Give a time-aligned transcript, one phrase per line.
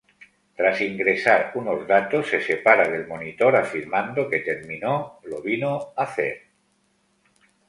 [0.57, 6.41] Tras ingresar unos datos, se separa del monitor, afirmando que termino lo vino hacer.